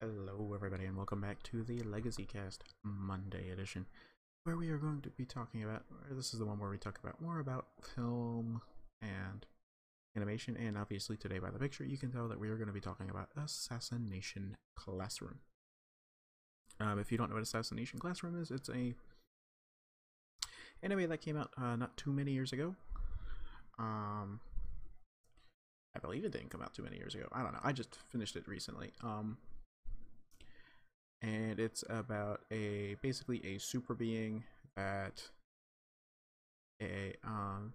[0.00, 3.84] Hello, everybody, and welcome back to the Legacy Cast Monday edition,
[4.44, 5.82] where we are going to be talking about.
[6.08, 8.60] This is the one where we talk about more about film
[9.02, 9.44] and
[10.16, 12.72] animation, and obviously today by the picture you can tell that we are going to
[12.72, 15.40] be talking about Assassination Classroom.
[16.78, 18.94] Um, if you don't know what Assassination Classroom is, it's a
[20.80, 22.76] anime that came out uh, not too many years ago.
[23.80, 24.38] Um,
[25.96, 27.26] I believe it didn't come out too many years ago.
[27.32, 27.60] I don't know.
[27.64, 28.92] I just finished it recently.
[29.02, 29.38] Um,
[31.22, 34.44] and it's about a basically a super being
[34.76, 35.22] that
[36.80, 37.72] a um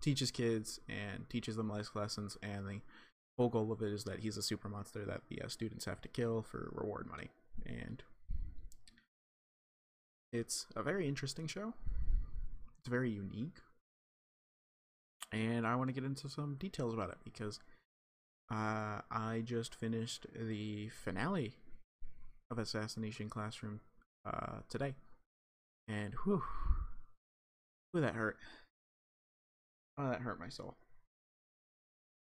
[0.00, 2.80] teaches kids and teaches them life lessons and the
[3.40, 6.02] whole goal of it is that he's a super monster that the uh, students have
[6.02, 7.30] to kill for reward money.
[7.64, 8.02] And
[10.30, 11.72] it's a very interesting show.
[12.78, 13.56] It's very unique.
[15.32, 17.60] And i want to get into some details about it because
[18.50, 21.54] uh, i just finished the finale
[22.50, 23.80] of Assassination Classroom
[24.26, 24.94] uh, today,
[25.88, 26.42] and whew,
[27.92, 28.36] whew, that hurt.
[29.98, 30.76] Oh, that hurt my soul.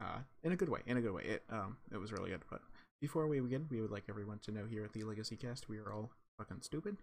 [0.02, 0.82] Uh, in a good way.
[0.86, 1.24] In a good way.
[1.24, 2.44] It um, it was really good.
[2.50, 2.62] But
[3.02, 5.78] before we begin, we would like everyone to know here at the Legacy Cast, we
[5.78, 6.98] are all fucking stupid.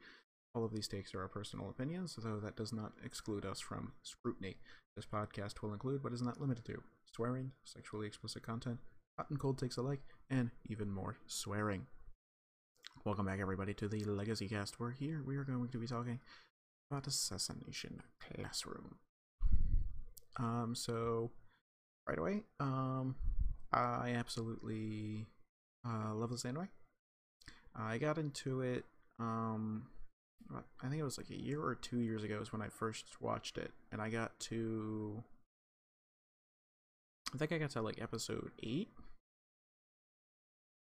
[0.55, 3.93] All of these takes are our personal opinions, though that does not exclude us from
[4.03, 4.57] scrutiny.
[4.97, 6.83] This podcast will include, but is not limited to,
[7.15, 8.79] swearing, sexually explicit content,
[9.17, 11.87] hot and cold takes alike, and even more swearing.
[13.05, 14.79] Welcome back, everybody, to the Legacy Cast.
[14.79, 15.25] We're here.
[15.27, 16.21] We are going to be talking
[16.89, 18.95] about Assassination Classroom.
[20.39, 21.33] Um, so
[22.09, 23.17] right away, um,
[23.73, 25.27] I absolutely
[25.85, 26.69] uh, love this anime.
[27.75, 28.85] I got into it.
[29.19, 29.89] Um,
[30.55, 33.21] I think it was like a year or two years ago is when I first
[33.21, 35.25] watched it, and I got to.
[37.35, 38.91] I think I got to like episode eight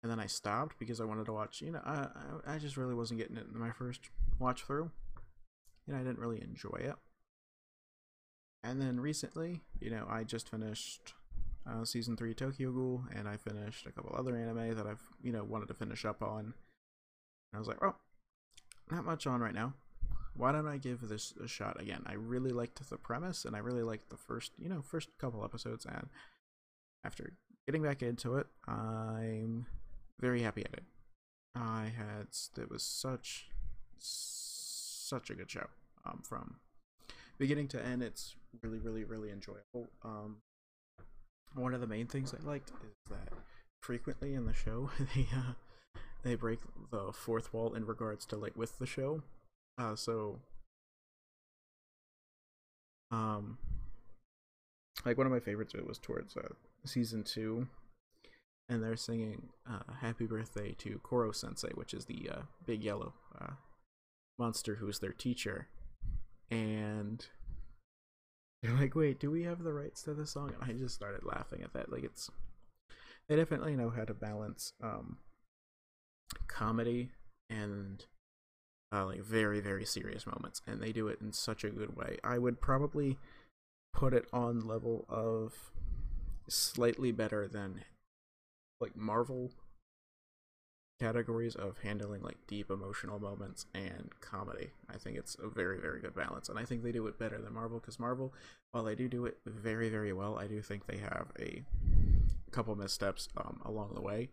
[0.03, 1.61] and then I stopped because I wanted to watch.
[1.61, 2.07] You know, I
[2.47, 4.91] I just really wasn't getting it in my first watch through.
[5.87, 6.95] and I didn't really enjoy it.
[8.63, 11.13] And then recently, you know, I just finished
[11.67, 15.31] uh, season three Tokyo Ghoul, and I finished a couple other anime that I've you
[15.31, 16.39] know wanted to finish up on.
[16.39, 16.53] And
[17.55, 17.95] I was like, oh,
[18.89, 19.73] not much on right now.
[20.35, 22.03] Why don't I give this a shot again?
[22.05, 25.43] I really liked the premise, and I really liked the first, you know, first couple
[25.43, 25.85] episodes.
[25.85, 26.07] And
[27.03, 27.33] after
[27.65, 29.65] getting back into it, I'm
[30.21, 30.83] very happy at it.
[31.55, 32.27] I had
[32.57, 33.49] it was such
[33.97, 35.67] such a good show
[36.05, 36.55] um, from
[37.37, 38.01] beginning to end.
[38.03, 39.89] It's really really really enjoyable.
[40.03, 40.37] Um,
[41.55, 43.33] one of the main things I liked is that
[43.83, 45.53] frequently in the show they uh,
[46.23, 46.59] they break
[46.91, 49.23] the fourth wall in regards to like with the show.
[49.77, 50.39] Uh, so
[53.09, 53.57] um
[55.05, 56.47] like one of my favorites it was towards uh,
[56.85, 57.67] season two
[58.71, 63.13] and they're singing uh, "Happy Birthday" to Koro Sensei, which is the uh, big yellow
[63.39, 63.51] uh,
[64.39, 65.67] monster who's their teacher,
[66.49, 67.27] and
[68.63, 71.25] they're like, "Wait, do we have the rights to this song?" And I just started
[71.25, 71.91] laughing at that.
[71.91, 72.31] Like, it's
[73.27, 75.17] they definitely know how to balance um,
[76.47, 77.11] comedy
[77.49, 78.05] and
[78.93, 82.19] uh, like very very serious moments, and they do it in such a good way.
[82.23, 83.17] I would probably
[83.93, 85.73] put it on level of
[86.47, 87.81] slightly better than
[88.81, 89.51] like Marvel
[91.01, 94.69] categories of handling like deep emotional moments and comedy.
[94.87, 97.41] I think it's a very very good balance, and I think they do it better
[97.41, 98.33] than Marvel because Marvel,
[98.71, 101.63] while they do do it very very well, I do think they have a
[102.51, 104.29] couple missteps um, along the way.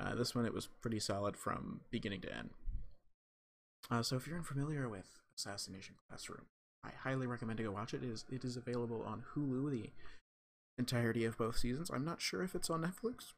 [0.00, 2.50] Uh, this one it was pretty solid from beginning to end.
[3.90, 6.46] Uh, so if you're unfamiliar with Assassination Classroom,
[6.82, 8.02] I highly recommend to go watch it.
[8.02, 9.90] It is it is available on Hulu the
[10.78, 11.90] entirety of both seasons.
[11.92, 13.32] I'm not sure if it's on Netflix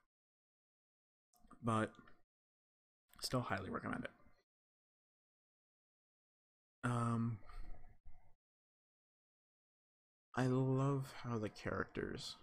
[1.62, 1.92] but
[3.20, 4.10] still highly recommend it.
[6.84, 7.38] Um,
[10.36, 12.36] I love how the characters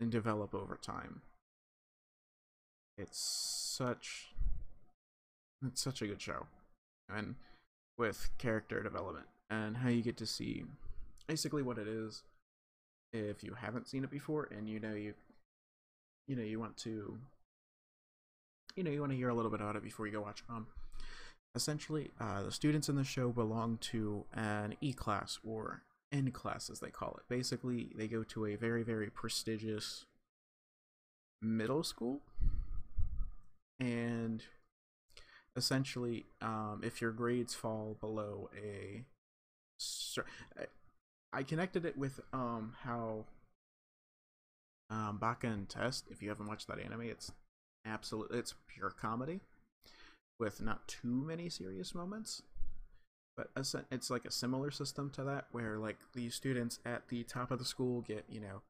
[0.00, 1.22] and develop over time.
[2.98, 4.34] It's such
[5.64, 6.46] it's such a good show.
[7.08, 7.36] And
[7.96, 10.64] with character development and how you get to see
[11.26, 12.22] basically what it is
[13.12, 15.14] if you haven't seen it before and you know you
[16.26, 17.18] you know you want to
[18.76, 20.42] you know you want to hear a little bit about it before you go watch.
[20.48, 20.66] Um,
[21.54, 25.82] essentially, uh, the students in the show belong to an E class or
[26.12, 27.24] N class, as they call it.
[27.28, 30.06] Basically, they go to a very very prestigious
[31.40, 32.20] middle school,
[33.80, 34.42] and
[35.56, 39.04] essentially, um, if your grades fall below a
[41.32, 43.24] I connected it with um how
[44.90, 46.06] um Baka and Test.
[46.10, 47.32] If you haven't watched that anime, it's
[47.84, 49.40] absolute it's pure comedy
[50.38, 52.42] with not too many serious moments
[53.36, 53.48] but
[53.90, 57.58] it's like a similar system to that where like the students at the top of
[57.58, 58.62] the school get you know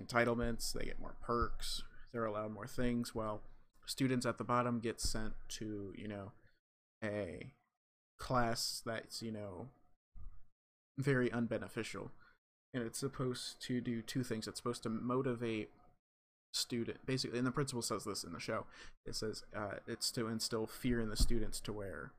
[0.00, 1.82] entitlements they get more perks
[2.12, 3.42] they're allowed more things while
[3.86, 6.32] students at the bottom get sent to you know
[7.02, 7.52] a
[8.18, 9.68] class that's you know
[10.98, 12.10] very unbeneficial.
[12.74, 14.46] And it's supposed to do two things.
[14.46, 15.70] It's supposed to motivate
[16.52, 18.64] student basically and the principal says this in the show.
[19.06, 22.12] It says uh, it's to instill fear in the students to where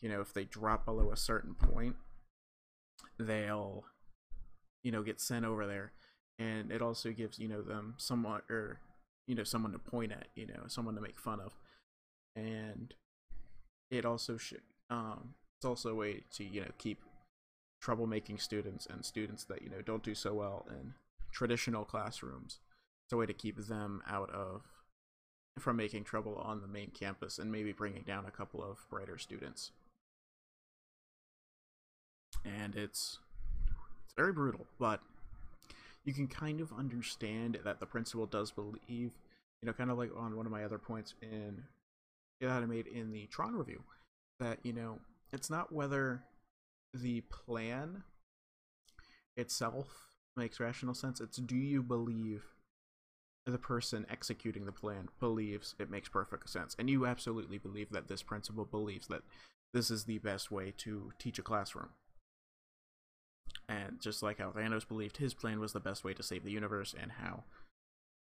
[0.00, 1.96] you know if they drop below a certain point
[3.18, 3.84] they'll
[4.82, 5.92] you know get sent over there.
[6.38, 8.80] And it also gives you know them somewhat or
[9.26, 11.54] you know someone to point at you know someone to make fun of.
[12.36, 12.94] And
[13.90, 17.00] it also should um it's also a way to you know keep
[17.82, 20.94] troublemaking students and students that you know don't do so well in
[21.32, 22.60] traditional classrooms
[23.04, 24.62] it's a way to keep them out of
[25.58, 29.18] from making trouble on the main campus and maybe bringing down a couple of brighter
[29.18, 29.70] students
[32.44, 33.18] and it's
[34.04, 35.00] it's very brutal but
[36.04, 39.10] you can kind of understand that the principal does believe, you
[39.66, 41.64] know, kind of like on one of my other points in
[42.40, 43.82] that I made in the Tron review,
[44.38, 44.98] that you know
[45.32, 46.22] it's not whether
[46.92, 48.02] the plan
[49.36, 49.86] itself
[50.36, 51.20] makes rational sense.
[51.20, 52.42] It's do you believe
[53.46, 58.08] the person executing the plan believes it makes perfect sense, and you absolutely believe that
[58.08, 59.22] this principal believes that
[59.72, 61.90] this is the best way to teach a classroom.
[63.68, 66.50] And just like how Thanos believed his plan was the best way to save the
[66.50, 67.44] universe, and how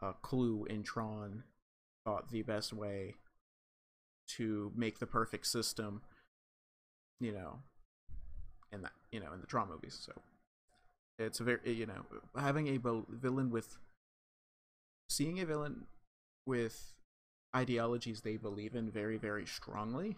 [0.02, 1.44] uh, Clu in Tron
[2.06, 3.16] thought the best way
[4.38, 6.02] to make the perfect system,
[7.20, 7.60] you know,
[8.72, 10.00] in that, you know, in the Tron movies.
[10.04, 10.14] So
[11.20, 12.06] it's a very, you know,
[12.40, 12.80] having a
[13.10, 13.78] villain with,
[15.12, 15.86] seeing a villain
[16.46, 16.94] with
[17.56, 20.16] ideologies they believe in very, very strongly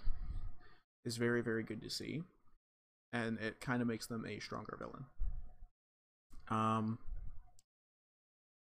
[1.03, 2.23] is very, very good to see
[3.13, 5.05] and it kind of makes them a stronger villain.
[6.49, 6.97] Um,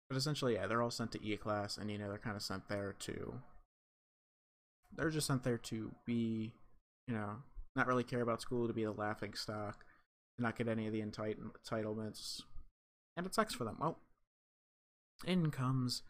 [0.09, 2.43] but essentially, yeah, they're all sent to E class, and you know they're kind of
[2.43, 3.35] sent there to.
[4.97, 6.53] They're just sent there to be,
[7.07, 7.37] you know,
[7.77, 9.85] not really care about school, to be the laughing stock,
[10.37, 12.43] to not get any of the entitlements,
[13.17, 13.77] and it sucks for them.
[13.79, 13.99] Well,
[15.27, 16.03] in comes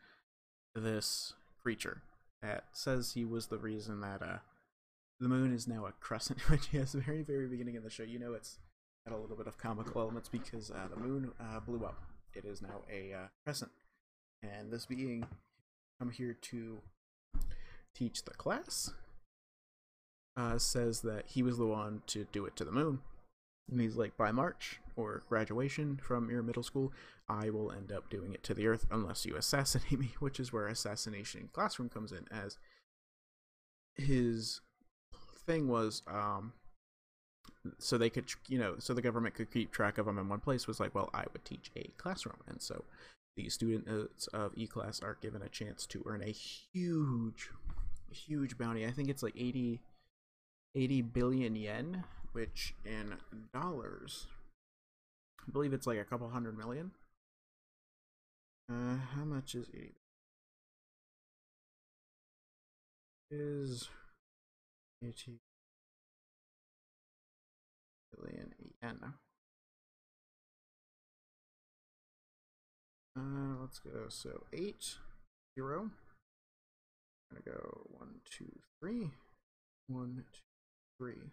[0.79, 2.03] this creature
[2.43, 4.39] that says he was the reason that uh
[5.21, 8.03] the moon is now a crescent, which is very, very beginning of the show.
[8.03, 8.59] You know it's
[9.07, 12.01] got a little bit of comical elements because uh, the moon uh, blew up.
[12.35, 13.73] It is now a uh, crescent.
[14.43, 15.27] And this being
[15.99, 16.79] come here to
[17.95, 18.93] teach the class
[20.37, 23.01] uh, says that he was the one to do it to the moon.
[23.71, 26.93] And he's like, by March or graduation from your middle school,
[27.29, 30.53] I will end up doing it to the earth unless you assassinate me, which is
[30.53, 32.59] where assassination classroom comes in as
[33.95, 34.61] his
[35.47, 36.53] thing was um
[37.79, 40.39] so they could you know so the government could keep track of them in one
[40.39, 42.37] place was like well i would teach a classroom.
[42.47, 42.85] And so
[43.37, 47.51] the students of e-class are given a chance to earn a huge
[48.11, 48.87] huge bounty.
[48.87, 49.81] I think it's like 80
[50.75, 53.15] 80 billion yen which in
[53.53, 54.27] dollars
[55.49, 56.91] i believe it's like a couple hundred million
[58.71, 59.95] uh how much is 80
[63.31, 63.89] is
[65.03, 65.41] 80
[68.19, 68.99] billion yen.
[73.17, 74.09] Uh, let's go.
[74.09, 74.97] So eight
[75.55, 75.91] zero.
[77.31, 79.11] I'm gonna go one two three,
[79.89, 80.41] one two
[80.99, 81.31] three,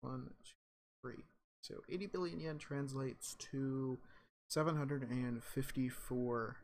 [0.00, 0.52] one two
[1.02, 1.24] three.
[1.62, 3.98] So 80 billion yen translates to
[4.48, 6.56] 754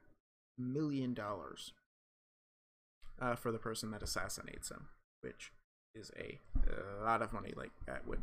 [0.56, 1.72] million dollars
[3.20, 4.88] uh, for the person that assassinates him,
[5.20, 5.52] which
[5.94, 6.38] is a,
[7.02, 7.52] lot of money.
[7.56, 8.22] Like that would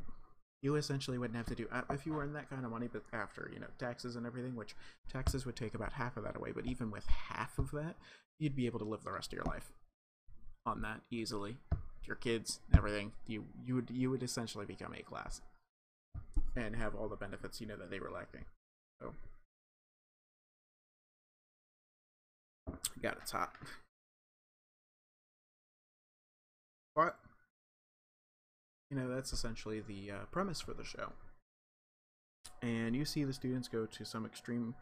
[0.62, 3.04] you essentially wouldn't have to do uh, if you earn that kind of money, but
[3.14, 4.76] after you know taxes and everything, which
[5.12, 6.52] taxes would take about half of that away.
[6.52, 7.96] But even with half of that,
[8.40, 9.72] you'd be able to live the rest of your life
[10.66, 11.58] on that easily.
[12.06, 15.42] Your kids, everything, you you would you would essentially become a class
[16.56, 18.46] and have all the benefits you know that they were lacking.
[19.02, 19.14] So,
[23.02, 23.54] got it's hot.
[26.96, 27.18] But
[28.92, 31.14] you know that's essentially the uh, premise for the show
[32.62, 34.76] and you see the students go to some extreme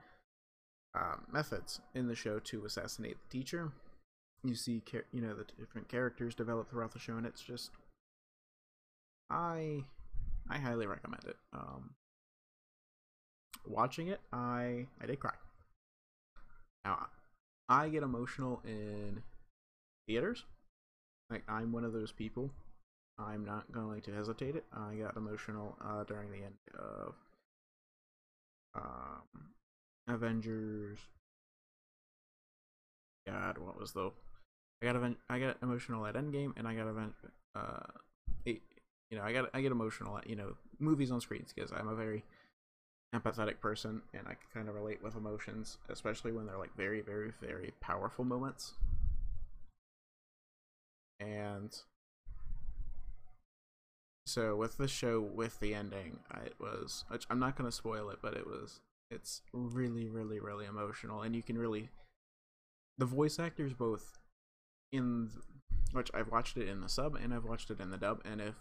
[0.97, 3.71] uh, methods in the show to assassinate the teacher
[4.43, 7.69] you see you know the different characters develop throughout the show and it's just
[9.29, 9.83] i
[10.49, 11.91] i highly recommend it um
[13.67, 15.33] watching it i i did cry
[16.85, 17.07] now
[17.67, 19.21] i get emotional in
[20.09, 20.43] theaters.
[21.29, 22.49] Like I'm one of those people.
[23.19, 24.65] I'm not going to hesitate it.
[24.73, 27.13] I got emotional uh, during the end of
[28.73, 29.51] um,
[30.07, 30.97] Avengers.
[33.27, 34.11] God, what was the?
[34.81, 35.17] I got event.
[35.29, 37.13] I got emotional at Endgame, and I got event.
[37.53, 37.85] Uh,
[39.09, 41.87] you know, I got I get emotional at you know movies on screens because I'm
[41.87, 42.23] a very
[43.15, 47.01] empathetic person, and I can kind of relate with emotions, especially when they're like very,
[47.01, 48.73] very, very powerful moments.
[51.19, 51.75] And
[54.25, 57.03] so with the show, with the ending, it was.
[57.29, 58.79] I'm not gonna spoil it, but it was.
[59.11, 61.89] It's really, really, really emotional, and you can really.
[62.99, 64.19] The voice actors both
[64.91, 65.29] in
[65.93, 68.39] which I've watched it in the sub and I've watched it in the dub, and
[68.41, 68.55] if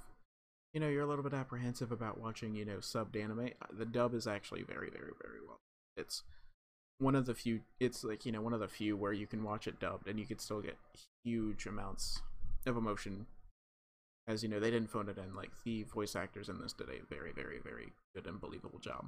[0.78, 4.14] you know you're a little bit apprehensive about watching you know subbed anime, the dub
[4.14, 5.56] is actually very, very, very well.
[5.96, 6.22] It's
[6.98, 7.62] one of the few.
[7.80, 10.20] It's like you know one of the few where you can watch it dubbed and
[10.20, 10.76] you can still get
[11.24, 12.22] huge amounts
[12.64, 13.26] of emotion
[14.28, 16.88] as you know they didn't phone it in like the voice actors in this did
[16.88, 19.06] a very very very good and believable job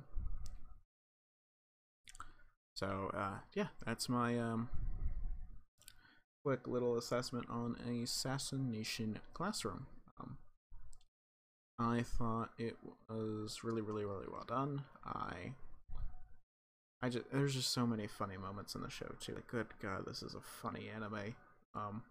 [2.75, 4.71] so uh yeah that's my um
[6.43, 9.87] quick little assessment on assassination classroom
[10.19, 10.39] um
[11.81, 12.77] i thought it
[13.09, 15.53] was really really really well done i
[17.03, 20.05] i just there's just so many funny moments in the show too like good god
[20.07, 21.35] this is a funny anime
[21.75, 22.03] um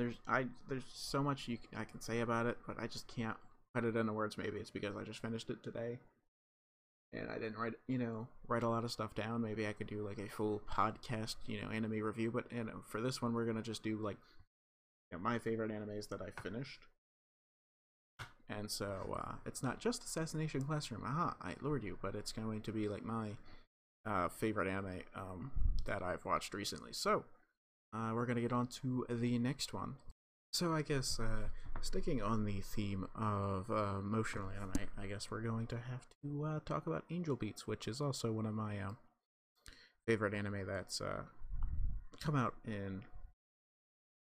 [0.00, 3.36] there's I there's so much you I can say about it, but I just can't
[3.74, 4.38] put it into words.
[4.38, 5.98] Maybe it's because I just finished it today,
[7.12, 9.42] and I didn't write you know write a lot of stuff down.
[9.42, 13.02] Maybe I could do like a full podcast you know anime review, but and for
[13.02, 14.16] this one we're gonna just do like
[15.10, 16.80] you know, my favorite animes that I finished.
[18.48, 22.62] And so uh, it's not just Assassination Classroom, aha, I lured you, but it's going
[22.62, 23.30] to be like my
[24.04, 25.50] uh, favorite anime um,
[25.84, 26.92] that I've watched recently.
[26.92, 27.24] So
[27.94, 29.96] uh, we're gonna get on to the next one.
[30.52, 31.48] So I guess uh,
[31.80, 36.44] sticking on the theme of uh, emotional anime, I guess we're going to have to
[36.44, 38.92] uh, talk about Angel Beats, which is also one of my uh,
[40.08, 41.00] favorite anime that's
[42.20, 43.04] come out in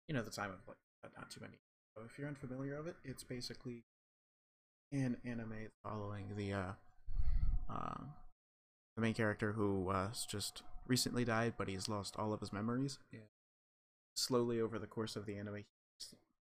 [0.07, 0.77] you know the time of like
[1.17, 1.57] not too many.
[1.95, 3.83] So if you're unfamiliar of it, it's basically
[4.91, 6.71] an anime following the uh,
[7.69, 8.03] uh,
[8.95, 12.99] the main character who uh, just recently died, but he's lost all of his memories.
[13.11, 13.19] Yeah
[14.15, 15.65] slowly over the course of the anime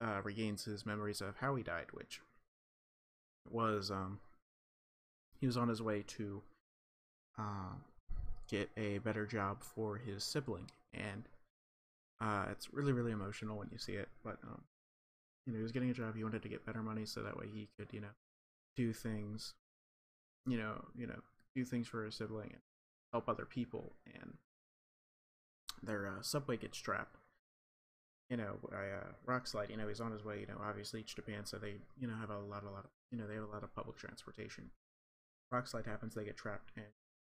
[0.01, 2.21] uh, regains his memories of how he died, which
[3.49, 4.19] was um,
[5.39, 6.41] he was on his way to
[7.39, 7.75] uh,
[8.49, 11.23] get a better job for his sibling, and
[12.21, 14.09] uh, it's really really emotional when you see it.
[14.23, 14.61] But um,
[15.45, 16.15] you know, he was getting a job.
[16.15, 18.15] He wanted to get better money so that way he could you know
[18.75, 19.53] do things,
[20.47, 21.19] you know, you know,
[21.55, 22.61] do things for his sibling and
[23.11, 23.93] help other people.
[24.13, 24.33] And
[25.81, 27.17] their uh, subway gets trapped
[28.33, 31.03] you know, I, uh, rock slide, you know, he's on his way, you know, obviously
[31.03, 33.35] to Japan, so they, you know, have a lot, a lot of, you know, they
[33.35, 34.71] have a lot of public transportation.
[35.51, 36.87] Rock slide happens, they get trapped, and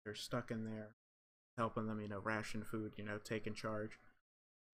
[0.04, 0.88] they're stuck in there,
[1.56, 4.00] helping them, you know, ration food, you know, taking charge,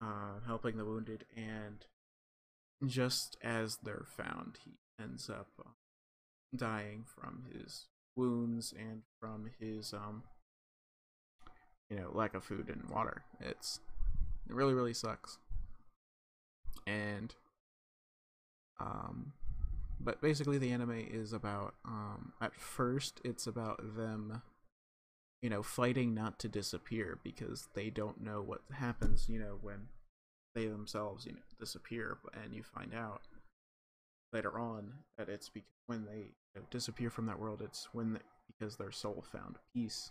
[0.04, 1.84] uh, helping the wounded, and
[2.86, 5.70] just as they're found, he ends up uh,
[6.54, 10.24] dying from his wounds and from his, um,
[11.88, 13.22] you know, lack of food and water.
[13.40, 13.80] It's,
[14.48, 15.38] it really, really sucks
[16.86, 17.34] and
[18.80, 19.32] um
[20.00, 24.42] but basically the anime is about um at first it's about them
[25.42, 29.88] you know fighting not to disappear because they don't know what happens you know when
[30.54, 33.22] they themselves you know disappear and you find out
[34.32, 38.18] later on that it's because when they you know, disappear from that world it's when
[38.46, 40.10] because their soul found peace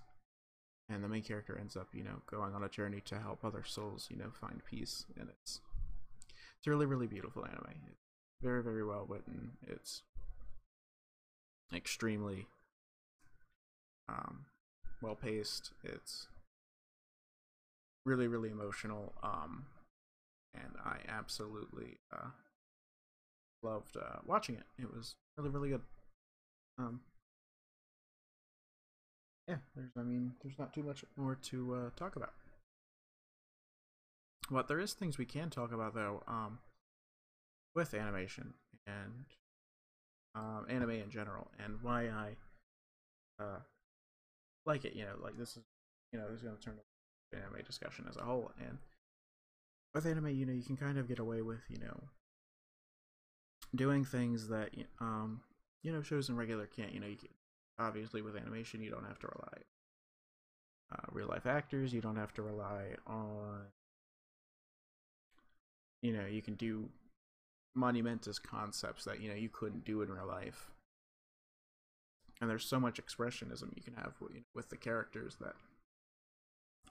[0.89, 3.63] and the main character ends up you know going on a journey to help other
[3.65, 5.61] souls you know find peace and it's
[6.63, 7.75] it's really, really beautiful anime.
[7.87, 7.99] It's
[8.41, 9.51] very, very well written.
[9.67, 10.01] It's
[11.75, 12.47] extremely
[14.07, 14.45] um,
[15.01, 15.71] well paced.
[15.83, 16.27] It's
[18.05, 19.11] really, really emotional.
[19.21, 19.65] Um,
[20.53, 22.29] and I absolutely uh,
[23.61, 24.63] loved uh, watching it.
[24.77, 25.81] It was really, really good.
[26.77, 27.01] Um,
[29.47, 32.33] yeah, there's, I mean, there's not too much more to uh, talk about.
[34.49, 36.59] But there is things we can talk about though, um,
[37.75, 38.53] with animation
[38.85, 39.25] and
[40.35, 42.35] um, anime in general, and why I
[43.43, 43.59] uh,
[44.65, 44.95] like it.
[44.95, 45.63] You know, like this is,
[46.11, 46.75] you know, this is going to turn
[47.31, 48.51] to anime discussion as a whole.
[48.59, 48.77] And
[49.93, 52.03] with anime, you know, you can kind of get away with, you know,
[53.75, 54.69] doing things that,
[54.99, 55.41] um,
[55.83, 56.93] you know, shows in regular can't.
[56.93, 57.29] You know, you can,
[57.79, 59.61] obviously with animation, you don't have to rely
[60.93, 61.93] uh, real life actors.
[61.93, 63.67] You don't have to rely on
[66.03, 66.89] you know you can do
[67.73, 70.69] monumentous concepts that you know you couldn't do in real life
[72.39, 75.53] and there's so much expressionism you can have with, with the characters that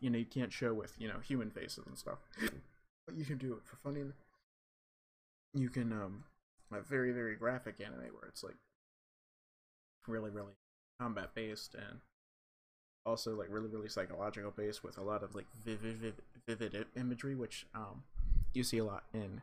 [0.00, 2.18] you know you can't show with you know human faces and stuff
[3.06, 4.02] but you can do it for funny.
[5.54, 6.24] You can um
[6.72, 8.56] a very very graphic anime where it's like
[10.08, 10.52] really really
[11.00, 12.00] combat based and
[13.04, 16.14] also like really really psychological based with a lot of like vivid vivid,
[16.46, 18.02] vivid imagery which um
[18.54, 19.42] you see a lot in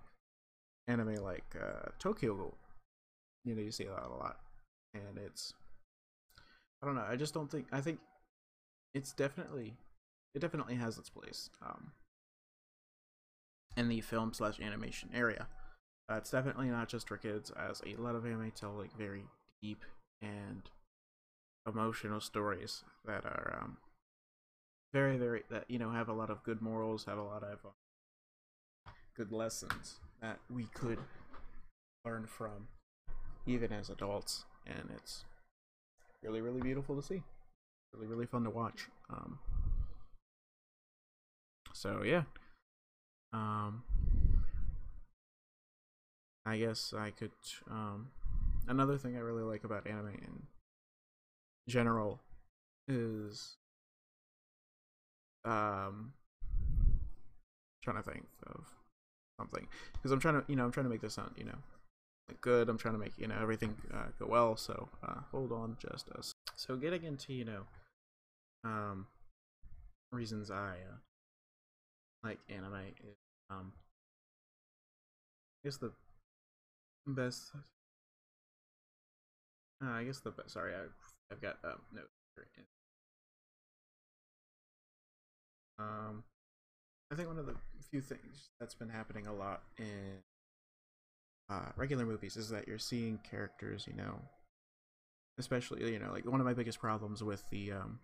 [0.87, 2.55] anime like uh Tokyo Ghoul.
[3.45, 4.37] You know you see that a lot.
[4.93, 5.53] And it's
[6.81, 7.99] I don't know I just don't think I think
[8.93, 9.75] it's definitely
[10.33, 11.91] it definitely has its place um
[13.79, 15.47] in the film slash animation area.
[16.11, 19.23] Uh, it's definitely not just for kids as a lot of anime tell like very
[19.61, 19.85] deep
[20.21, 20.69] and
[21.65, 23.77] emotional stories that are um,
[24.91, 27.59] very very that you know have a lot of good morals have a lot of
[27.65, 30.97] uh, good lessons that we could
[32.05, 32.67] learn from
[33.45, 34.45] even as adults.
[34.67, 35.23] And it's
[36.21, 37.21] really really beautiful to see.
[37.93, 38.87] Really really fun to watch.
[39.09, 39.39] Um
[41.71, 42.23] so yeah
[43.33, 43.83] um
[46.45, 47.31] i guess i could
[47.69, 48.07] um
[48.67, 50.43] another thing i really like about anime in
[51.67, 52.19] general
[52.87, 53.57] is
[55.45, 56.13] um
[57.83, 58.65] trying to think of
[59.39, 61.57] something because i'm trying to you know i'm trying to make this sound you know
[62.41, 65.77] good i'm trying to make you know everything uh, go well so uh, hold on
[65.79, 67.61] just us so getting into you know
[68.63, 69.07] um
[70.11, 70.95] reasons i uh,
[72.23, 73.17] like anime is
[73.49, 73.71] um
[75.63, 75.91] i guess the
[77.07, 77.51] best
[79.83, 80.85] uh, i guess the best sorry i
[81.31, 82.09] I've got um, notes.
[85.77, 86.23] Um,
[87.11, 87.55] I think one of the
[87.89, 90.21] few things that's been happening a lot in
[91.49, 94.19] uh, regular movies is that you're seeing characters, you know,
[95.37, 97.99] especially you know, like one of my biggest problems with the um,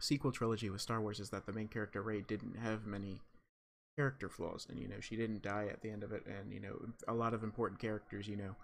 [0.00, 3.20] sequel trilogy with Star Wars is that the main character Rey didn't have many
[3.96, 6.60] character flaws, and you know, she didn't die at the end of it, and you
[6.60, 6.76] know,
[7.08, 8.54] a lot of important characters, you know,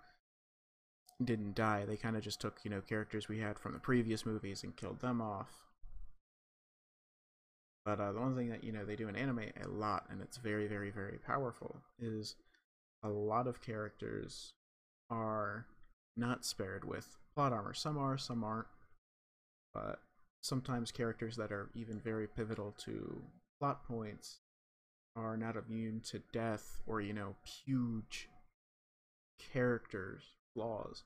[1.25, 1.85] didn't die.
[1.85, 4.77] They kind of just took, you know, characters we had from the previous movies and
[4.77, 5.51] killed them off.
[7.85, 10.21] But uh, the one thing that, you know, they do in anime a lot, and
[10.21, 12.37] it's very, very, very powerful, is
[13.03, 14.53] a lot of characters
[15.11, 15.67] are
[16.17, 17.75] not spared with plot armor.
[17.75, 18.69] Some are, some aren't.
[19.75, 19.99] But
[20.43, 23.23] sometimes characters that are even very pivotal to
[23.59, 24.39] plot points
[25.15, 28.29] are not immune to death or, you know, huge
[29.53, 30.23] characters
[30.55, 31.05] flaws.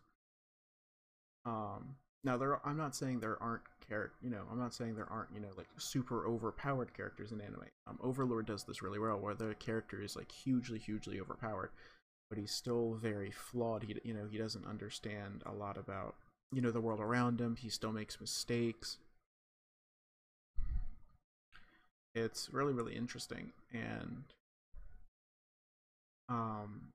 [1.44, 5.10] Um, now there, I'm not saying there aren't character, you know, I'm not saying there
[5.10, 7.66] aren't, you know, like super overpowered characters in anime.
[7.86, 11.70] Um, Overlord does this really well, where the character is like hugely, hugely overpowered,
[12.28, 13.84] but he's still very flawed.
[13.84, 16.16] He, you know, he doesn't understand a lot about,
[16.52, 17.56] you know, the world around him.
[17.56, 18.98] He still makes mistakes.
[22.16, 24.24] It's really, really interesting, and
[26.30, 26.92] um,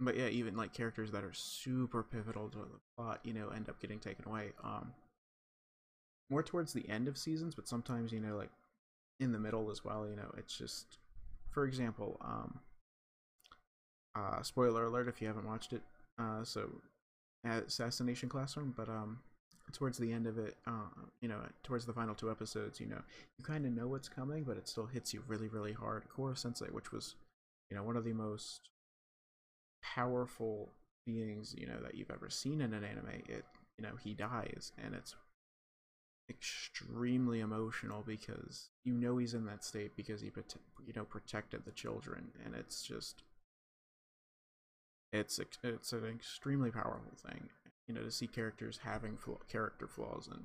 [0.00, 3.68] but yeah, even like characters that are super pivotal to the plot, you know, end
[3.68, 4.50] up getting taken away.
[4.64, 4.92] Um,
[6.28, 8.50] more towards the end of seasons, but sometimes you know, like
[9.20, 10.08] in the middle as well.
[10.08, 10.98] You know, it's just,
[11.52, 12.58] for example, um,
[14.16, 15.82] uh, spoiler alert if you haven't watched it.
[16.18, 16.68] Uh, so,
[17.44, 19.20] Assassination Classroom, but um,
[19.72, 23.00] towards the end of it, uh, you know, towards the final two episodes, you know,
[23.38, 26.04] you kind of know what's coming, but it still hits you really, really hard.
[26.08, 27.16] Koro Sensei, which was,
[27.70, 28.70] you know, one of the most
[29.82, 30.72] powerful
[31.06, 33.44] beings you know that you've ever seen in an anime it
[33.78, 35.14] you know he dies and it's
[36.28, 40.32] extremely emotional because you know he's in that state because he
[40.84, 43.22] you know protected the children and it's just
[45.12, 47.48] it's it's an extremely powerful thing
[47.88, 49.18] you know to see characters having
[49.50, 50.44] character flaws and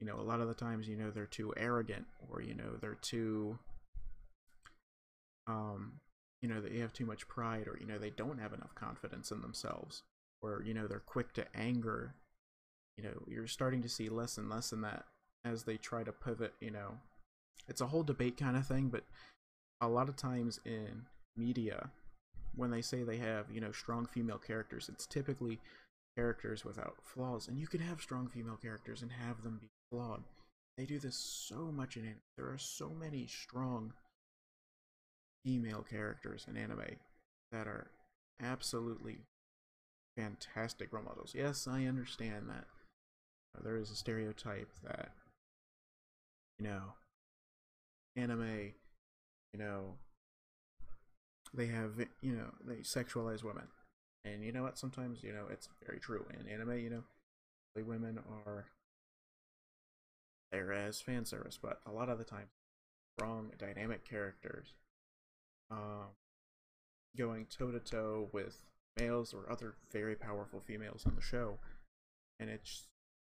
[0.00, 2.76] you know a lot of the times you know they're too arrogant or you know
[2.80, 3.58] they're too
[5.46, 6.00] um
[6.44, 9.30] you know, they have too much pride or, you know, they don't have enough confidence
[9.30, 10.02] in themselves
[10.42, 12.16] or, you know, they're quick to anger.
[12.98, 15.06] You know, you're starting to see less and less in that
[15.42, 16.98] as they try to pivot, you know.
[17.66, 19.04] It's a whole debate kind of thing, but
[19.80, 21.88] a lot of times in media,
[22.54, 25.60] when they say they have, you know, strong female characters, it's typically
[26.16, 27.48] characters without flaws.
[27.48, 30.22] And you can have strong female characters and have them be flawed.
[30.76, 32.20] They do this so much in anime.
[32.36, 33.92] There are so many strong
[35.44, 36.96] female characters in anime
[37.52, 37.90] that are
[38.42, 39.18] absolutely
[40.16, 41.32] fantastic role models.
[41.34, 42.64] Yes, I understand that
[43.62, 45.10] there is a stereotype that,
[46.58, 46.94] you know,
[48.16, 48.72] anime,
[49.52, 49.94] you know,
[51.52, 53.68] they have you know they sexualize women,
[54.24, 54.78] and you know what?
[54.78, 56.78] Sometimes you know it's very true in anime.
[56.78, 57.02] You know,
[57.74, 58.66] the women are
[60.52, 62.48] there as fan service, but a lot of the time,
[63.18, 64.72] strong dynamic characters,
[65.70, 66.14] um,
[67.16, 68.56] going toe to toe with
[68.98, 71.58] males or other very powerful females on the show,
[72.40, 72.86] and it's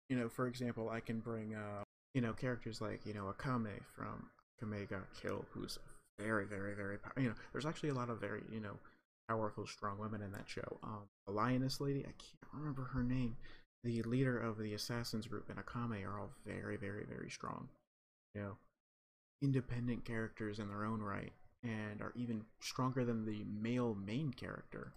[0.09, 3.81] you know, for example, I can bring uh, you know characters like you know Akame
[3.97, 4.29] from
[4.63, 5.79] Akame ga Kill, who's
[6.19, 7.23] very, very, very, powerful.
[7.23, 8.77] you know, there's actually a lot of very, you know,
[9.29, 10.79] powerful, strong women in that show.
[10.83, 13.37] Um, the lioness lady, I can't remember her name.
[13.85, 17.69] The leader of the assassins group and Akame are all very, very, very strong.
[18.35, 18.57] You know,
[19.43, 21.33] independent characters in their own right,
[21.63, 24.93] and are even stronger than the male main character.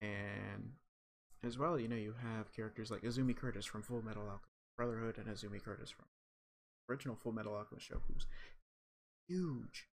[0.00, 0.72] And
[1.44, 4.44] as well, you know, you have characters like Izumi Curtis from Full Metal Alchemist
[4.76, 6.06] Brotherhood and Izumi Curtis from
[6.88, 8.26] original Full Metal Alchemist show, who's
[9.28, 9.86] huge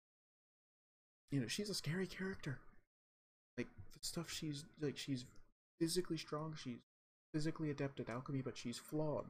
[1.30, 2.58] you know she's a scary character
[3.56, 5.24] like the stuff she's like she's
[5.78, 6.78] physically strong she's
[7.32, 9.26] physically adept at alchemy but she's flawed.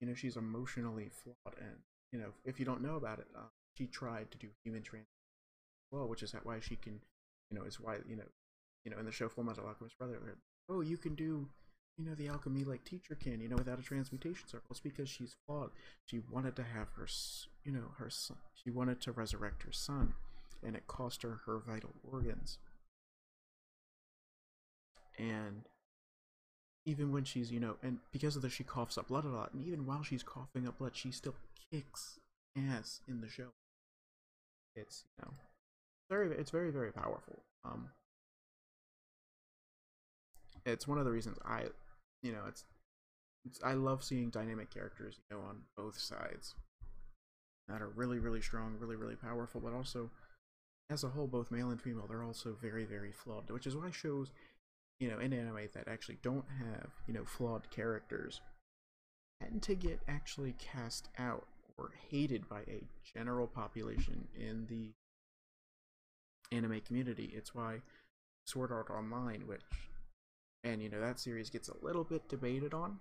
[0.00, 1.76] You know she's emotionally flawed and
[2.12, 5.06] you know if you don't know about it uh, she tried to do human trans
[5.90, 7.00] well which is why she can
[7.50, 8.24] you know is why you know
[8.84, 10.18] you know in the show full metal alchemist brother
[10.68, 11.48] oh you can do
[11.96, 14.66] you know the alchemy like teacher can you know without a transmutation circle.
[14.70, 15.70] It's because she's flawed.
[16.06, 17.06] She wanted to have her
[17.64, 20.14] you know her son she wanted to resurrect her son
[20.62, 22.58] and it cost her her vital organs.
[25.18, 25.62] And
[26.86, 29.52] even when she's, you know, and because of this, she coughs up blood a lot.
[29.52, 31.34] And even while she's coughing up blood, she still
[31.70, 32.18] kicks
[32.56, 33.48] ass in the show.
[34.76, 35.34] It's, you know,
[36.10, 37.42] very, it's very, very powerful.
[37.64, 37.88] Um,
[40.66, 41.64] it's one of the reasons I,
[42.22, 42.64] you know, it's,
[43.46, 46.54] it's I love seeing dynamic characters, you know, on both sides
[47.68, 50.10] that are really, really strong, really, really powerful, but also
[50.90, 53.90] as a whole, both male and female, they're also very, very flawed, which is why
[53.90, 54.30] shows,
[55.00, 58.40] you know, in anime that actually don't have, you know, flawed characters
[59.40, 64.92] tend to get actually cast out or hated by a general population in the
[66.56, 67.32] anime community.
[67.34, 67.80] It's why
[68.46, 69.62] Sword Art Online, which,
[70.62, 73.00] and you know, that series gets a little bit debated on,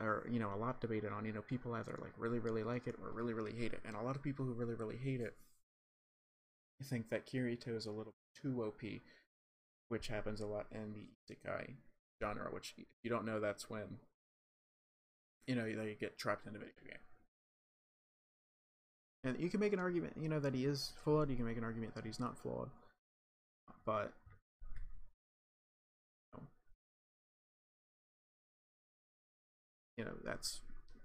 [0.00, 1.24] or you know, a lot debated on.
[1.24, 3.96] You know, people either like really, really like it or really, really hate it, and
[3.96, 5.34] a lot of people who really, really hate it
[6.82, 8.82] think that Kirito is a little too OP,
[9.92, 11.74] which happens a lot in the isekai
[12.18, 12.48] genre.
[12.50, 13.98] Which, if you don't know, that's when
[15.46, 16.98] you know you get trapped in a video game.
[19.22, 21.28] And you can make an argument, you know, that he is flawed.
[21.28, 22.70] You can make an argument that he's not flawed,
[23.84, 24.14] but
[29.98, 30.62] you know that's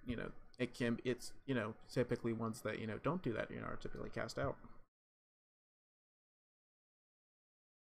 [0.07, 3.51] you know it can it's you know typically ones that you know don't do that
[3.51, 4.55] you know are typically cast out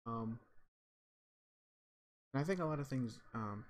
[0.07, 0.39] Um,
[2.35, 3.63] and I think a lot of things um,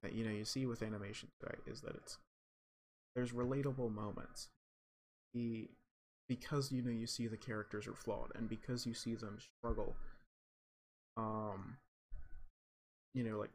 [0.00, 2.18] that you know you see with animation today is that it's
[3.16, 4.48] there's relatable moments.
[5.34, 5.68] The
[6.28, 9.96] because you know you see the characters are flawed and because you see them struggle.
[11.16, 11.78] Um,
[13.12, 13.50] you know, like,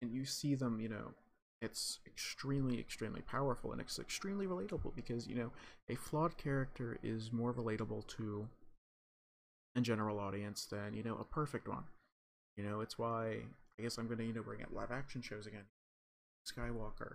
[0.00, 1.14] and you see them, you know,
[1.60, 5.50] it's extremely, extremely powerful and it's extremely relatable because you know
[5.88, 8.48] a flawed character is more relatable to
[9.76, 11.84] a general audience than you know a perfect one.
[12.56, 13.42] You know, it's why
[13.80, 15.64] I guess I'm gonna you know bring up live action shows again.
[16.46, 17.14] Skywalker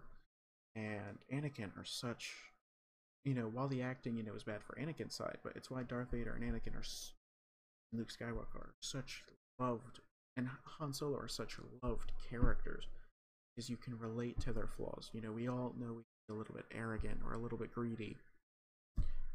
[0.75, 2.33] and Anakin are such,
[3.23, 5.83] you know, while the acting you know is bad for Anakin's side, but it's why
[5.83, 6.83] Darth Vader and Anakin are,
[7.91, 9.23] and Luke Skywalker are such
[9.59, 9.99] loved,
[10.37, 10.49] and
[10.79, 12.87] Han Solo are such loved characters,
[13.55, 15.11] because you can relate to their flaws.
[15.13, 18.17] You know, we all know we're a little bit arrogant or a little bit greedy,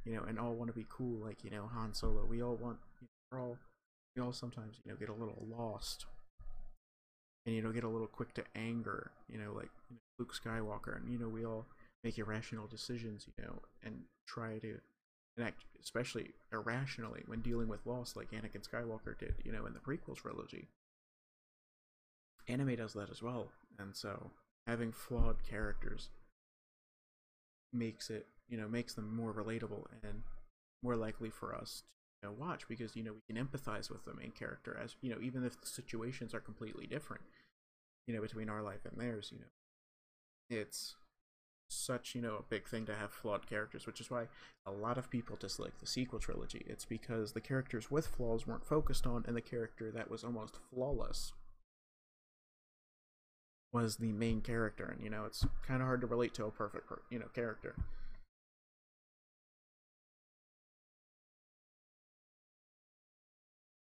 [0.05, 2.25] you know, and all want to be cool, like you know Han Solo.
[2.29, 3.59] We all want, you know, all,
[4.17, 6.07] we all sometimes you know get a little lost,
[7.47, 10.35] and you know get a little quick to anger, you know, like you know, Luke
[10.35, 11.67] Skywalker, and you know we all
[12.05, 14.79] make irrational decisions, you know, and try to
[15.43, 19.81] act especially irrationally when dealing with loss, like Anakin Skywalker did, you know, in the
[19.81, 20.69] prequel trilogy.
[22.49, 23.49] Anime does that as well,
[23.79, 24.31] and so
[24.67, 26.09] having flawed characters
[27.73, 30.23] makes it you know makes them more relatable and
[30.83, 31.85] more likely for us
[32.29, 35.21] know, watch because you know we can empathize with the main character as you know
[35.23, 37.23] even if the situations are completely different
[38.07, 39.47] you know between our life and theirs you know.
[40.51, 40.97] It's
[41.69, 44.27] such you know a big thing to have flawed characters which is why
[44.67, 46.65] a lot of people dislike the sequel trilogy.
[46.67, 50.57] It's because the characters with flaws weren't focused on and the character that was almost
[50.73, 51.33] flawless
[53.73, 56.51] was the main character and you know it's kind of hard to relate to a
[56.51, 57.77] perfect you know character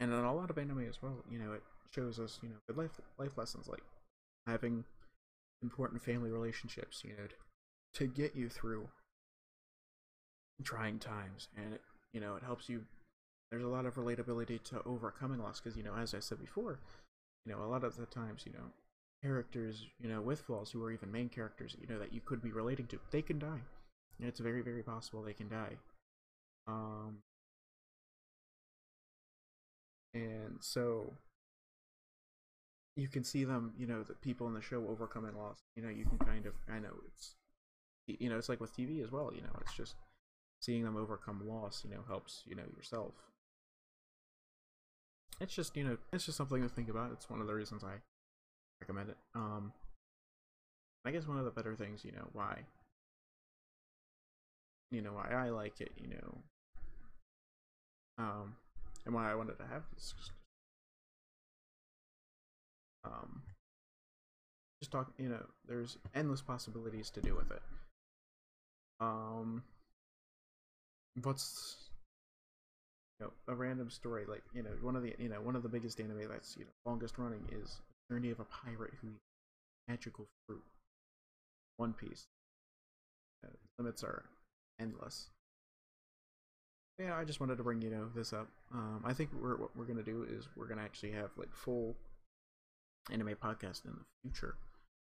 [0.00, 1.62] and in a lot of anime as well, you know, it
[1.94, 3.82] shows us, you know, good life life lessons like
[4.46, 4.84] having
[5.62, 7.34] important family relationships, you know, to,
[7.94, 8.88] to get you through
[10.64, 11.80] trying times, and it,
[12.12, 12.82] you know, it helps you.
[13.50, 16.78] There's a lot of relatability to overcoming loss because, you know, as I said before,
[17.44, 18.70] you know, a lot of the times, you know,
[19.22, 22.40] characters, you know, with flaws who are even main characters, you know, that you could
[22.40, 23.62] be relating to, they can die.
[24.18, 25.76] And it's very, very possible they can die.
[26.68, 27.18] Um,
[30.14, 31.14] and so
[32.96, 35.58] you can see them, you know, the people in the show overcoming loss.
[35.76, 37.34] You know, you can kind of, I know it's,
[38.06, 39.30] you know, it's like with TV as well.
[39.34, 39.94] You know, it's just
[40.60, 41.82] seeing them overcome loss.
[41.84, 43.14] You know, helps you know yourself.
[45.40, 47.12] It's just, you know, it's just something to think about.
[47.12, 47.94] It's one of the reasons I
[48.80, 49.16] recommend it.
[49.34, 49.72] Um,
[51.04, 52.58] I guess one of the better things, you know, why,
[54.90, 56.38] you know, why I like it, you know,
[58.18, 58.56] um,
[59.06, 60.14] and why I wanted to have this.
[63.04, 63.42] Um,
[64.80, 67.62] just talk you know there's endless possibilities to do with it.
[69.00, 69.62] Um
[71.22, 71.90] what's
[73.18, 75.62] you know a random story like you know one of the you know one of
[75.62, 79.30] the biggest anime that's you know longest running is journey of a pirate who eats
[79.88, 80.62] magical fruit.
[81.76, 82.26] One piece.
[83.44, 84.24] Uh, limits are
[84.78, 85.30] endless
[87.00, 88.48] yeah i just wanted to bring you know this up.
[88.72, 91.96] Um i think we're what we're gonna do is we're gonna actually have like full
[93.10, 94.54] anime podcast in the future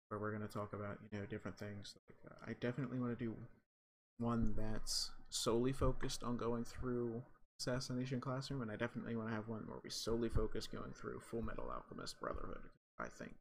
[0.08, 1.94] where we're to talk about you know different things.
[2.08, 3.34] Like uh, i definitely want to do
[4.18, 7.22] one that's solely focused on going through
[7.58, 11.20] assassination classroom and i definitely want to have one where we solely focus going through
[11.20, 12.62] full metal alchemist brotherhood
[12.98, 13.32] i think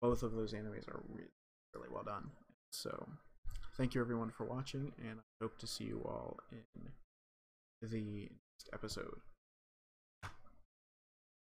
[0.00, 1.28] both of those animes are really,
[1.74, 2.30] really well done.
[2.70, 3.08] So
[3.76, 6.58] thank you everyone for watching and i hope to see you all in
[7.80, 9.20] the next episode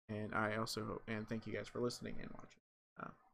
[0.08, 2.60] and I also hope and thank you guys for listening and watching.
[3.02, 3.25] Uh,